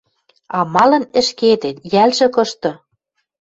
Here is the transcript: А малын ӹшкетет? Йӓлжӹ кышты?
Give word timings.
А 0.57 0.59
малын 0.73 1.03
ӹшкетет? 1.19 1.77
Йӓлжӹ 1.93 2.27
кышты? 2.35 2.71